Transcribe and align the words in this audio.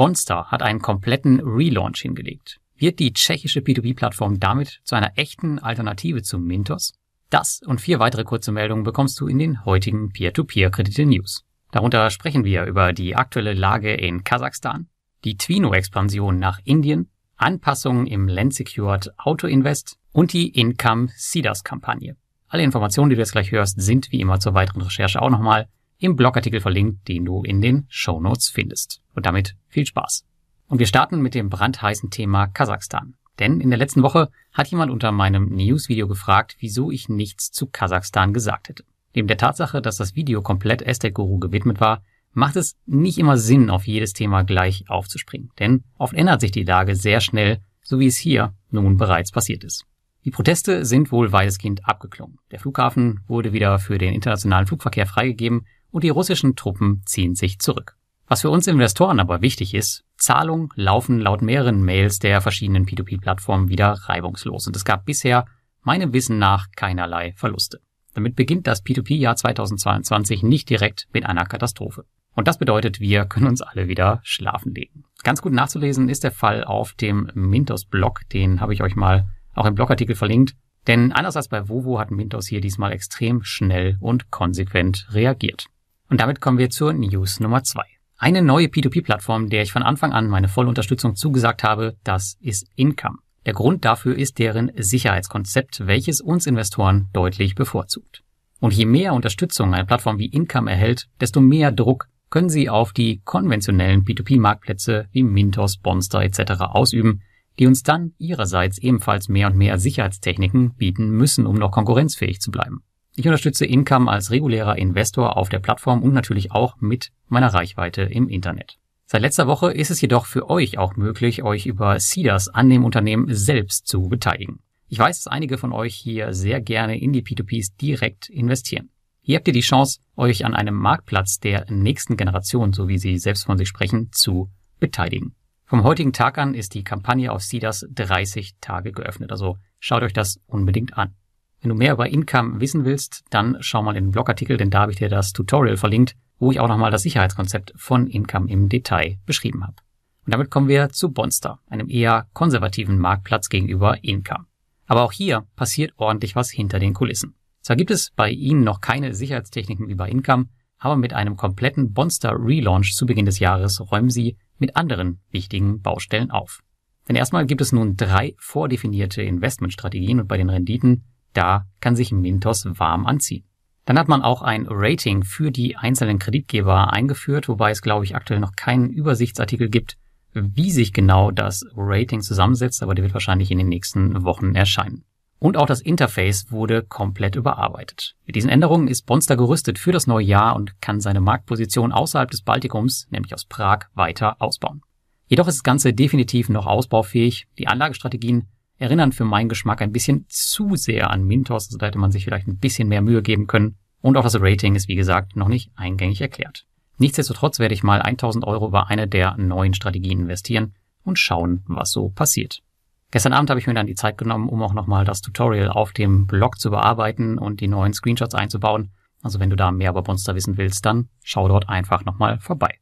Bonster 0.00 0.46
hat 0.46 0.62
einen 0.62 0.80
kompletten 0.80 1.40
Relaunch 1.40 2.00
hingelegt. 2.00 2.58
Wird 2.74 3.00
die 3.00 3.12
tschechische 3.12 3.60
P2P-Plattform 3.60 4.40
damit 4.40 4.80
zu 4.82 4.94
einer 4.94 5.12
echten 5.16 5.58
Alternative 5.58 6.22
zu 6.22 6.38
Mintos? 6.38 6.94
Das 7.28 7.60
und 7.66 7.82
vier 7.82 7.98
weitere 7.98 8.24
kurze 8.24 8.50
Meldungen 8.50 8.82
bekommst 8.82 9.20
du 9.20 9.26
in 9.26 9.38
den 9.38 9.62
heutigen 9.66 10.10
Peer-to-Peer-Kredite-News. 10.10 11.44
Darunter 11.70 12.08
sprechen 12.08 12.46
wir 12.46 12.64
über 12.64 12.94
die 12.94 13.14
aktuelle 13.14 13.52
Lage 13.52 13.92
in 13.92 14.24
Kasachstan, 14.24 14.88
die 15.24 15.36
Twino-Expansion 15.36 16.38
nach 16.38 16.60
Indien, 16.64 17.10
Anpassungen 17.36 18.06
im 18.06 18.26
Land-Secured 18.26 19.10
Auto-Invest 19.18 19.98
und 20.12 20.32
die 20.32 20.48
Income-Seeders-Kampagne. 20.48 22.16
Alle 22.48 22.62
Informationen, 22.62 23.10
die 23.10 23.16
du 23.16 23.20
jetzt 23.20 23.32
gleich 23.32 23.52
hörst, 23.52 23.78
sind 23.78 24.10
wie 24.12 24.20
immer 24.22 24.40
zur 24.40 24.54
weiteren 24.54 24.80
Recherche 24.80 25.20
auch 25.20 25.28
nochmal 25.28 25.68
im 26.00 26.16
Blogartikel 26.16 26.60
verlinkt, 26.60 27.06
den 27.06 27.24
du 27.24 27.42
in 27.42 27.60
den 27.60 27.86
Show 27.88 28.20
Notes 28.20 28.48
findest. 28.48 29.00
Und 29.14 29.26
damit 29.26 29.54
viel 29.68 29.86
Spaß. 29.86 30.24
Und 30.66 30.78
wir 30.78 30.86
starten 30.86 31.20
mit 31.20 31.34
dem 31.34 31.50
brandheißen 31.50 32.10
Thema 32.10 32.46
Kasachstan. 32.46 33.14
Denn 33.38 33.60
in 33.60 33.70
der 33.70 33.78
letzten 33.78 34.02
Woche 34.02 34.30
hat 34.52 34.68
jemand 34.68 34.90
unter 34.90 35.12
meinem 35.12 35.48
News-Video 35.48 36.08
gefragt, 36.08 36.56
wieso 36.58 36.90
ich 36.90 37.08
nichts 37.08 37.52
zu 37.52 37.66
Kasachstan 37.66 38.32
gesagt 38.32 38.68
hätte. 38.68 38.84
Neben 39.14 39.28
der 39.28 39.38
Tatsache, 39.38 39.82
dass 39.82 39.96
das 39.96 40.14
Video 40.14 40.42
komplett 40.42 40.82
Estate 40.82 41.12
Guru 41.12 41.38
gewidmet 41.38 41.80
war, 41.80 42.02
macht 42.32 42.56
es 42.56 42.76
nicht 42.86 43.18
immer 43.18 43.36
Sinn, 43.36 43.70
auf 43.70 43.86
jedes 43.86 44.12
Thema 44.12 44.42
gleich 44.42 44.88
aufzuspringen. 44.88 45.50
Denn 45.58 45.84
oft 45.98 46.14
ändert 46.14 46.40
sich 46.40 46.52
die 46.52 46.64
Lage 46.64 46.94
sehr 46.94 47.20
schnell, 47.20 47.60
so 47.82 47.98
wie 47.98 48.06
es 48.06 48.16
hier 48.16 48.54
nun 48.70 48.96
bereits 48.96 49.32
passiert 49.32 49.64
ist. 49.64 49.84
Die 50.24 50.30
Proteste 50.30 50.84
sind 50.84 51.12
wohl 51.12 51.32
weitestgehend 51.32 51.88
abgeklungen. 51.88 52.38
Der 52.50 52.60
Flughafen 52.60 53.20
wurde 53.26 53.52
wieder 53.52 53.78
für 53.78 53.98
den 53.98 54.12
internationalen 54.12 54.66
Flugverkehr 54.66 55.06
freigegeben 55.06 55.66
und 55.90 56.04
die 56.04 56.10
russischen 56.10 56.56
Truppen 56.56 57.02
ziehen 57.04 57.34
sich 57.34 57.58
zurück. 57.58 57.96
Was 58.26 58.42
für 58.42 58.50
uns 58.50 58.66
Investoren 58.68 59.18
aber 59.18 59.42
wichtig 59.42 59.74
ist, 59.74 60.04
Zahlungen 60.16 60.68
laufen 60.76 61.18
laut 61.18 61.42
mehreren 61.42 61.82
Mails 61.82 62.20
der 62.20 62.40
verschiedenen 62.40 62.86
P2P-Plattformen 62.86 63.68
wieder 63.68 63.92
reibungslos 63.92 64.66
und 64.66 64.76
es 64.76 64.84
gab 64.84 65.04
bisher 65.04 65.46
meinem 65.82 66.12
Wissen 66.12 66.38
nach 66.38 66.68
keinerlei 66.76 67.32
Verluste. 67.36 67.80
Damit 68.14 68.36
beginnt 68.36 68.66
das 68.66 68.84
P2P-Jahr 68.84 69.36
2022 69.36 70.42
nicht 70.42 70.68
direkt 70.70 71.08
mit 71.12 71.26
einer 71.26 71.44
Katastrophe. 71.44 72.04
Und 72.34 72.46
das 72.46 72.58
bedeutet, 72.58 73.00
wir 73.00 73.24
können 73.24 73.48
uns 73.48 73.62
alle 73.62 73.88
wieder 73.88 74.20
schlafen 74.22 74.74
legen. 74.74 75.04
Ganz 75.24 75.42
gut 75.42 75.52
nachzulesen 75.52 76.08
ist 76.08 76.24
der 76.24 76.30
Fall 76.30 76.64
auf 76.64 76.92
dem 76.94 77.30
Mintos-Blog, 77.34 78.28
den 78.32 78.60
habe 78.60 78.72
ich 78.72 78.82
euch 78.82 78.94
mal 78.94 79.28
auch 79.54 79.66
im 79.66 79.74
Blogartikel 79.74 80.14
verlinkt. 80.14 80.54
Denn 80.86 81.12
anders 81.12 81.36
als 81.36 81.48
bei 81.48 81.68
Vovo 81.68 81.98
hat 81.98 82.10
Mintos 82.10 82.46
hier 82.46 82.60
diesmal 82.60 82.92
extrem 82.92 83.42
schnell 83.42 83.98
und 84.00 84.30
konsequent 84.30 85.08
reagiert. 85.10 85.66
Und 86.10 86.20
damit 86.20 86.40
kommen 86.40 86.58
wir 86.58 86.70
zur 86.70 86.92
News 86.92 87.38
Nummer 87.38 87.62
zwei. 87.62 87.84
Eine 88.18 88.42
neue 88.42 88.66
P2P-Plattform, 88.66 89.48
der 89.48 89.62
ich 89.62 89.72
von 89.72 89.82
Anfang 89.82 90.12
an 90.12 90.28
meine 90.28 90.48
volle 90.48 90.68
Unterstützung 90.68 91.14
zugesagt 91.14 91.62
habe, 91.62 91.96
das 92.04 92.36
ist 92.40 92.66
Income. 92.74 93.18
Der 93.46 93.54
Grund 93.54 93.84
dafür 93.84 94.18
ist 94.18 94.38
deren 94.38 94.72
Sicherheitskonzept, 94.76 95.86
welches 95.86 96.20
uns 96.20 96.46
Investoren 96.46 97.08
deutlich 97.12 97.54
bevorzugt. 97.54 98.22
Und 98.58 98.74
je 98.74 98.84
mehr 98.84 99.14
Unterstützung 99.14 99.72
eine 99.72 99.86
Plattform 99.86 100.18
wie 100.18 100.26
Income 100.26 100.70
erhält, 100.70 101.06
desto 101.20 101.40
mehr 101.40 101.72
Druck 101.72 102.08
können 102.28 102.50
sie 102.50 102.68
auf 102.68 102.92
die 102.92 103.22
konventionellen 103.24 104.04
P2P-Marktplätze 104.04 105.06
wie 105.12 105.22
Mintos, 105.22 105.78
Bonster 105.78 106.22
etc. 106.22 106.60
ausüben, 106.60 107.22
die 107.58 107.66
uns 107.66 107.82
dann 107.82 108.12
ihrerseits 108.18 108.78
ebenfalls 108.78 109.28
mehr 109.28 109.46
und 109.46 109.56
mehr 109.56 109.78
Sicherheitstechniken 109.78 110.74
bieten 110.74 111.10
müssen, 111.10 111.46
um 111.46 111.56
noch 111.56 111.70
konkurrenzfähig 111.70 112.40
zu 112.40 112.50
bleiben. 112.50 112.82
Ich 113.16 113.26
unterstütze 113.26 113.66
Income 113.66 114.10
als 114.10 114.30
regulärer 114.30 114.78
Investor 114.78 115.36
auf 115.36 115.48
der 115.48 115.58
Plattform 115.58 116.02
und 116.02 116.14
natürlich 116.14 116.52
auch 116.52 116.76
mit 116.80 117.10
meiner 117.28 117.52
Reichweite 117.52 118.02
im 118.02 118.28
Internet. 118.28 118.78
Seit 119.06 119.22
letzter 119.22 119.48
Woche 119.48 119.72
ist 119.72 119.90
es 119.90 120.00
jedoch 120.00 120.26
für 120.26 120.48
euch 120.48 120.78
auch 120.78 120.94
möglich, 120.94 121.42
euch 121.42 121.66
über 121.66 121.98
Seeders 121.98 122.48
an 122.48 122.70
dem 122.70 122.84
Unternehmen 122.84 123.26
selbst 123.34 123.88
zu 123.88 124.08
beteiligen. 124.08 124.60
Ich 124.86 124.98
weiß, 124.98 125.24
dass 125.24 125.32
einige 125.32 125.58
von 125.58 125.72
euch 125.72 125.94
hier 125.94 126.32
sehr 126.32 126.60
gerne 126.60 127.00
in 127.00 127.12
die 127.12 127.22
P2Ps 127.22 127.76
direkt 127.80 128.28
investieren. 128.28 128.90
Hier 129.20 129.36
habt 129.36 129.48
ihr 129.48 129.54
die 129.54 129.60
Chance, 129.60 130.00
euch 130.16 130.44
an 130.44 130.54
einem 130.54 130.74
Marktplatz 130.74 131.40
der 131.40 131.70
nächsten 131.70 132.16
Generation, 132.16 132.72
so 132.72 132.88
wie 132.88 132.98
sie 132.98 133.18
selbst 133.18 133.44
von 133.44 133.58
sich 133.58 133.68
sprechen, 133.68 134.10
zu 134.12 134.50
beteiligen. 134.78 135.34
Vom 135.64 135.84
heutigen 135.84 136.12
Tag 136.12 136.38
an 136.38 136.54
ist 136.54 136.74
die 136.74 136.84
Kampagne 136.84 137.30
auf 137.30 137.42
Seeders 137.42 137.86
30 137.90 138.54
Tage 138.60 138.92
geöffnet, 138.92 139.30
also 139.30 139.56
schaut 139.78 140.02
euch 140.02 140.12
das 140.12 140.40
unbedingt 140.46 140.96
an. 140.96 141.14
Wenn 141.60 141.68
du 141.68 141.74
mehr 141.74 141.92
über 141.92 142.08
Income 142.08 142.60
wissen 142.60 142.84
willst, 142.84 143.24
dann 143.30 143.58
schau 143.60 143.82
mal 143.82 143.96
in 143.96 144.04
den 144.04 144.10
Blogartikel, 144.12 144.56
denn 144.56 144.70
da 144.70 144.80
habe 144.80 144.92
ich 144.92 144.98
dir 144.98 145.10
das 145.10 145.32
Tutorial 145.32 145.76
verlinkt, 145.76 146.16
wo 146.38 146.50
ich 146.50 146.58
auch 146.58 146.68
nochmal 146.68 146.90
das 146.90 147.02
Sicherheitskonzept 147.02 147.72
von 147.76 148.06
Income 148.06 148.50
im 148.50 148.68
Detail 148.68 149.18
beschrieben 149.26 149.62
habe. 149.64 149.76
Und 150.24 150.32
damit 150.32 150.50
kommen 150.50 150.68
wir 150.68 150.88
zu 150.88 151.12
Bonster, 151.12 151.60
einem 151.68 151.90
eher 151.90 152.28
konservativen 152.32 152.98
Marktplatz 152.98 153.48
gegenüber 153.48 154.02
Income. 154.02 154.46
Aber 154.86 155.02
auch 155.02 155.12
hier 155.12 155.46
passiert 155.54 155.92
ordentlich 155.96 156.34
was 156.34 156.50
hinter 156.50 156.78
den 156.78 156.94
Kulissen. 156.94 157.34
Zwar 157.60 157.76
gibt 157.76 157.90
es 157.90 158.10
bei 158.16 158.30
ihnen 158.30 158.64
noch 158.64 158.80
keine 158.80 159.14
Sicherheitstechniken 159.14 159.94
bei 159.96 160.08
Income, 160.08 160.46
aber 160.78 160.96
mit 160.96 161.12
einem 161.12 161.36
kompletten 161.36 161.92
Bonster 161.92 162.32
Relaunch 162.38 162.94
zu 162.94 163.04
Beginn 163.04 163.26
des 163.26 163.38
Jahres 163.38 163.80
räumen 163.92 164.08
sie 164.08 164.38
mit 164.58 164.76
anderen 164.76 165.20
wichtigen 165.30 165.82
Baustellen 165.82 166.30
auf. 166.30 166.60
Denn 167.06 167.16
erstmal 167.16 167.44
gibt 167.44 167.60
es 167.60 167.72
nun 167.72 167.96
drei 167.96 168.34
vordefinierte 168.38 169.22
Investmentstrategien 169.22 170.20
und 170.20 170.28
bei 170.28 170.38
den 170.38 170.48
Renditen 170.48 171.04
da 171.32 171.66
kann 171.80 171.96
sich 171.96 172.12
Mintos 172.12 172.66
warm 172.66 173.06
anziehen. 173.06 173.44
Dann 173.84 173.98
hat 173.98 174.08
man 174.08 174.22
auch 174.22 174.42
ein 174.42 174.66
Rating 174.68 175.24
für 175.24 175.50
die 175.50 175.76
einzelnen 175.76 176.18
Kreditgeber 176.18 176.92
eingeführt, 176.92 177.48
wobei 177.48 177.70
es, 177.70 177.82
glaube 177.82 178.04
ich, 178.04 178.14
aktuell 178.14 178.40
noch 178.40 178.54
keinen 178.54 178.90
Übersichtsartikel 178.90 179.68
gibt, 179.68 179.96
wie 180.32 180.70
sich 180.70 180.92
genau 180.92 181.30
das 181.30 181.64
Rating 181.76 182.20
zusammensetzt, 182.20 182.82
aber 182.82 182.94
der 182.94 183.04
wird 183.04 183.14
wahrscheinlich 183.14 183.50
in 183.50 183.58
den 183.58 183.68
nächsten 183.68 184.22
Wochen 184.24 184.54
erscheinen. 184.54 185.04
Und 185.40 185.56
auch 185.56 185.66
das 185.66 185.80
Interface 185.80 186.52
wurde 186.52 186.82
komplett 186.82 187.34
überarbeitet. 187.34 188.14
Mit 188.26 188.36
diesen 188.36 188.50
Änderungen 188.50 188.88
ist 188.88 189.06
Bonster 189.06 189.36
gerüstet 189.36 189.78
für 189.78 189.90
das 189.90 190.06
neue 190.06 190.26
Jahr 190.26 190.54
und 190.54 190.80
kann 190.82 191.00
seine 191.00 191.22
Marktposition 191.22 191.92
außerhalb 191.92 192.30
des 192.30 192.42
Baltikums, 192.42 193.08
nämlich 193.10 193.32
aus 193.32 193.46
Prag, 193.46 193.86
weiter 193.94 194.36
ausbauen. 194.38 194.82
Jedoch 195.28 195.48
ist 195.48 195.56
das 195.56 195.62
Ganze 195.62 195.94
definitiv 195.94 196.50
noch 196.50 196.66
ausbaufähig. 196.66 197.46
Die 197.58 197.68
Anlagestrategien 197.68 198.48
erinnern 198.80 199.12
für 199.12 199.24
meinen 199.24 199.48
Geschmack 199.48 199.82
ein 199.82 199.92
bisschen 199.92 200.24
zu 200.28 200.74
sehr 200.74 201.10
an 201.10 201.24
Mintos, 201.24 201.68
also 201.68 201.78
da 201.78 201.86
hätte 201.86 201.98
man 201.98 202.10
sich 202.10 202.24
vielleicht 202.24 202.48
ein 202.48 202.58
bisschen 202.58 202.88
mehr 202.88 203.02
Mühe 203.02 203.22
geben 203.22 203.46
können. 203.46 203.76
Und 204.00 204.16
auch 204.16 204.24
das 204.24 204.40
Rating 204.40 204.74
ist, 204.74 204.88
wie 204.88 204.96
gesagt, 204.96 205.36
noch 205.36 205.48
nicht 205.48 205.70
eingängig 205.76 206.20
erklärt. 206.20 206.66
Nichtsdestotrotz 206.96 207.58
werde 207.58 207.74
ich 207.74 207.82
mal 207.82 208.00
1000 208.00 208.44
Euro 208.46 208.70
bei 208.70 208.82
einer 208.82 209.06
der 209.06 209.36
neuen 209.36 209.74
Strategien 209.74 210.20
investieren 210.20 210.74
und 211.04 211.18
schauen, 211.18 211.62
was 211.66 211.92
so 211.92 212.08
passiert. 212.08 212.62
Gestern 213.10 213.32
Abend 213.32 213.50
habe 213.50 213.60
ich 213.60 213.66
mir 213.66 213.74
dann 213.74 213.86
die 213.86 213.94
Zeit 213.94 214.16
genommen, 214.16 214.48
um 214.48 214.62
auch 214.62 214.72
nochmal 214.72 215.04
das 215.04 215.20
Tutorial 215.20 215.68
auf 215.68 215.92
dem 215.92 216.26
Blog 216.26 216.58
zu 216.58 216.70
bearbeiten 216.70 217.38
und 217.38 217.60
die 217.60 217.68
neuen 217.68 217.92
Screenshots 217.92 218.34
einzubauen. 218.34 218.92
Also 219.22 219.40
wenn 219.40 219.50
du 219.50 219.56
da 219.56 219.70
mehr 219.72 219.90
über 219.90 220.04
Monster 220.06 220.34
wissen 220.34 220.56
willst, 220.56 220.86
dann 220.86 221.08
schau 221.22 221.48
dort 221.48 221.68
einfach 221.68 222.04
nochmal 222.04 222.38
vorbei. 222.38 222.78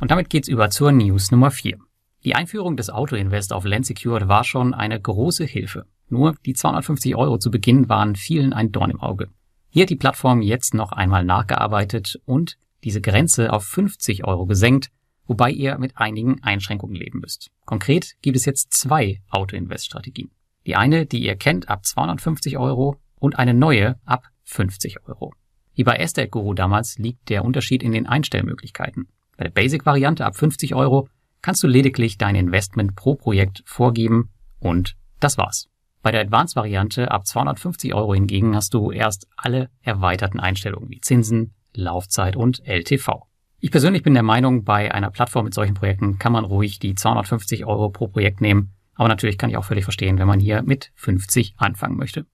Und 0.00 0.10
damit 0.10 0.30
geht's 0.30 0.48
über 0.48 0.70
zur 0.70 0.92
News 0.92 1.30
Nummer 1.30 1.50
4. 1.50 1.78
Die 2.24 2.34
Einführung 2.34 2.78
des 2.78 2.88
Auto-Invest 2.88 3.52
auf 3.52 3.64
Land 3.66 3.84
Secured 3.84 4.28
war 4.28 4.44
schon 4.44 4.72
eine 4.72 4.98
große 4.98 5.44
Hilfe. 5.44 5.84
Nur 6.08 6.34
die 6.46 6.54
250 6.54 7.16
Euro 7.16 7.36
zu 7.36 7.50
Beginn 7.50 7.90
waren 7.90 8.16
vielen 8.16 8.54
ein 8.54 8.72
Dorn 8.72 8.90
im 8.90 9.00
Auge. 9.00 9.28
Hier 9.68 9.82
hat 9.82 9.90
die 9.90 9.96
Plattform 9.96 10.40
jetzt 10.40 10.72
noch 10.72 10.92
einmal 10.92 11.24
nachgearbeitet 11.24 12.18
und 12.24 12.56
diese 12.82 13.02
Grenze 13.02 13.52
auf 13.52 13.64
50 13.64 14.24
Euro 14.24 14.46
gesenkt, 14.46 14.90
wobei 15.26 15.50
ihr 15.50 15.76
mit 15.78 15.98
einigen 15.98 16.42
Einschränkungen 16.42 16.96
leben 16.96 17.20
müsst. 17.20 17.50
Konkret 17.66 18.14
gibt 18.22 18.36
es 18.36 18.46
jetzt 18.46 18.72
zwei 18.72 19.20
Auto-Invest-Strategien. 19.28 20.30
Die 20.66 20.76
eine, 20.76 21.04
die 21.04 21.22
ihr 21.22 21.36
kennt, 21.36 21.68
ab 21.68 21.84
250 21.84 22.56
Euro 22.56 22.96
und 23.18 23.38
eine 23.38 23.52
neue 23.52 24.00
ab 24.06 24.24
50 24.44 25.06
Euro. 25.06 25.34
Wie 25.74 25.84
bei 25.84 25.96
Estate 25.96 26.28
Guru 26.28 26.54
damals 26.54 26.96
liegt 26.96 27.28
der 27.28 27.44
Unterschied 27.44 27.82
in 27.82 27.92
den 27.92 28.06
Einstellmöglichkeiten. 28.06 29.08
Bei 29.36 29.44
der 29.44 29.50
Basic-Variante 29.50 30.24
ab 30.24 30.36
50 30.36 30.74
Euro 30.74 31.08
kannst 31.44 31.62
du 31.62 31.66
lediglich 31.66 32.16
dein 32.16 32.36
Investment 32.36 32.96
pro 32.96 33.16
Projekt 33.16 33.62
vorgeben 33.66 34.30
und 34.60 34.96
das 35.20 35.36
war's. 35.36 35.68
Bei 36.00 36.10
der 36.10 36.22
Advanced-Variante 36.22 37.10
ab 37.10 37.26
250 37.26 37.92
Euro 37.92 38.14
hingegen 38.14 38.56
hast 38.56 38.72
du 38.72 38.90
erst 38.90 39.28
alle 39.36 39.68
erweiterten 39.82 40.40
Einstellungen 40.40 40.88
wie 40.88 41.02
Zinsen, 41.02 41.52
Laufzeit 41.74 42.34
und 42.34 42.66
LTV. 42.66 43.26
Ich 43.60 43.70
persönlich 43.70 44.02
bin 44.02 44.14
der 44.14 44.22
Meinung, 44.22 44.64
bei 44.64 44.94
einer 44.94 45.10
Plattform 45.10 45.44
mit 45.44 45.52
solchen 45.52 45.74
Projekten 45.74 46.18
kann 46.18 46.32
man 46.32 46.46
ruhig 46.46 46.78
die 46.78 46.94
250 46.94 47.66
Euro 47.66 47.90
pro 47.90 48.08
Projekt 48.08 48.40
nehmen, 48.40 48.72
aber 48.94 49.08
natürlich 49.08 49.36
kann 49.36 49.50
ich 49.50 49.58
auch 49.58 49.66
völlig 49.66 49.84
verstehen, 49.84 50.18
wenn 50.18 50.26
man 50.26 50.40
hier 50.40 50.62
mit 50.62 50.92
50 50.94 51.56
anfangen 51.58 51.98
möchte. 51.98 52.24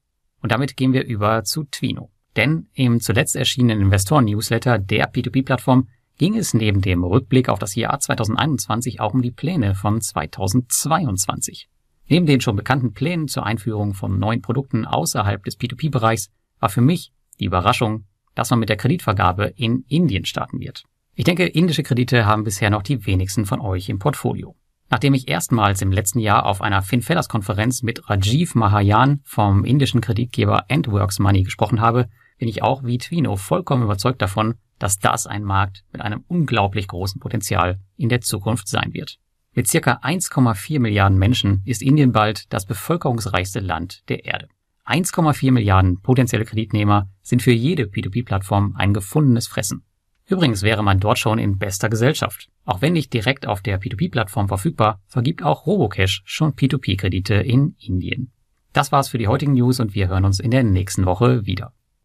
Und 0.40 0.52
damit 0.52 0.76
gehen 0.76 0.92
wir 0.92 1.04
über 1.04 1.42
zu 1.42 1.64
Twino. 1.64 2.12
Denn 2.36 2.68
im 2.74 3.00
zuletzt 3.00 3.34
erschienenen 3.34 3.82
Investoren-Newsletter 3.82 4.78
der 4.78 5.12
P2P-Plattform 5.12 5.88
ging 6.20 6.36
es 6.36 6.52
neben 6.52 6.82
dem 6.82 7.02
Rückblick 7.02 7.48
auf 7.48 7.58
das 7.58 7.74
Jahr 7.74 7.98
2021 7.98 9.00
auch 9.00 9.14
um 9.14 9.22
die 9.22 9.30
Pläne 9.30 9.74
von 9.74 10.02
2022. 10.02 11.70
Neben 12.08 12.26
den 12.26 12.42
schon 12.42 12.56
bekannten 12.56 12.92
Plänen 12.92 13.26
zur 13.26 13.46
Einführung 13.46 13.94
von 13.94 14.18
neuen 14.18 14.42
Produkten 14.42 14.84
außerhalb 14.84 15.42
des 15.42 15.58
P2P-Bereichs 15.58 16.28
war 16.58 16.68
für 16.68 16.82
mich 16.82 17.14
die 17.38 17.46
Überraschung, 17.46 18.04
dass 18.34 18.50
man 18.50 18.58
mit 18.58 18.68
der 18.68 18.76
Kreditvergabe 18.76 19.46
in 19.56 19.86
Indien 19.88 20.26
starten 20.26 20.60
wird. 20.60 20.84
Ich 21.14 21.24
denke, 21.24 21.46
indische 21.46 21.82
Kredite 21.82 22.26
haben 22.26 22.44
bisher 22.44 22.68
noch 22.68 22.82
die 22.82 23.06
wenigsten 23.06 23.46
von 23.46 23.62
euch 23.62 23.88
im 23.88 23.98
Portfolio. 23.98 24.54
Nachdem 24.90 25.14
ich 25.14 25.26
erstmals 25.26 25.80
im 25.80 25.90
letzten 25.90 26.18
Jahr 26.18 26.44
auf 26.44 26.60
einer 26.60 26.82
FinFellers-Konferenz 26.82 27.82
mit 27.82 28.10
Rajiv 28.10 28.54
Mahayan 28.54 29.22
vom 29.24 29.64
indischen 29.64 30.02
Kreditgeber 30.02 30.66
Endworks 30.68 31.18
Money 31.18 31.44
gesprochen 31.44 31.80
habe, 31.80 32.10
bin 32.36 32.48
ich 32.48 32.62
auch 32.62 32.84
wie 32.84 32.98
Twino 32.98 33.36
vollkommen 33.36 33.84
überzeugt 33.84 34.20
davon, 34.20 34.56
dass 34.80 34.98
das 34.98 35.28
ein 35.28 35.44
Markt 35.44 35.84
mit 35.92 36.02
einem 36.02 36.24
unglaublich 36.26 36.88
großen 36.88 37.20
Potenzial 37.20 37.78
in 37.96 38.08
der 38.08 38.22
Zukunft 38.22 38.66
sein 38.66 38.92
wird. 38.92 39.18
Mit 39.52 39.68
circa 39.68 40.00
1,4 40.02 40.80
Milliarden 40.80 41.18
Menschen 41.18 41.62
ist 41.64 41.82
Indien 41.82 42.10
bald 42.10 42.52
das 42.52 42.66
bevölkerungsreichste 42.66 43.60
Land 43.60 44.08
der 44.08 44.24
Erde. 44.24 44.48
1,4 44.86 45.52
Milliarden 45.52 46.00
potenzielle 46.00 46.44
Kreditnehmer 46.44 47.08
sind 47.22 47.42
für 47.42 47.52
jede 47.52 47.84
P2P-Plattform 47.84 48.74
ein 48.76 48.94
gefundenes 48.94 49.46
Fressen. 49.46 49.84
Übrigens 50.26 50.62
wäre 50.62 50.82
man 50.82 51.00
dort 51.00 51.18
schon 51.18 51.38
in 51.38 51.58
bester 51.58 51.88
Gesellschaft. 51.88 52.48
Auch 52.64 52.80
wenn 52.80 52.92
nicht 52.92 53.12
direkt 53.12 53.46
auf 53.46 53.62
der 53.62 53.80
P2P-Plattform 53.80 54.48
verfügbar, 54.48 55.00
vergibt 55.06 55.42
auch 55.42 55.66
Robocash 55.66 56.22
schon 56.24 56.54
P2P-Kredite 56.54 57.34
in 57.34 57.74
Indien. 57.78 58.32
Das 58.72 58.92
war's 58.92 59.08
für 59.08 59.18
die 59.18 59.26
heutigen 59.26 59.54
News 59.54 59.80
und 59.80 59.94
wir 59.94 60.08
hören 60.08 60.24
uns 60.24 60.38
in 60.38 60.52
der 60.52 60.62
nächsten 60.62 61.04
Woche 61.04 61.44
wieder. 61.46 61.72